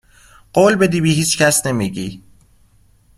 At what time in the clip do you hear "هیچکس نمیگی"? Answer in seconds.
1.09-2.23